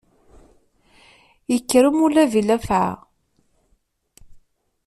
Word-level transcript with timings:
Ikker 1.55 1.83
umulab 1.89 2.33
i 2.39 2.41
llafεa. 2.47 2.91